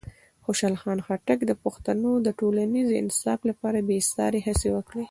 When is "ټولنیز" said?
2.39-2.87